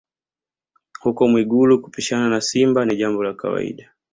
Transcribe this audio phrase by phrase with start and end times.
[0.99, 3.93] Huko Mwigulu kupishana na simba ni jambo la kawaida